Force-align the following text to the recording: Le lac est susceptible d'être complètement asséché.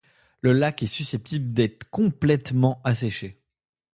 Le 0.39 0.51
lac 0.51 0.81
est 0.81 0.87
susceptible 0.87 1.53
d'être 1.53 1.87
complètement 1.91 2.81
asséché. 2.83 3.37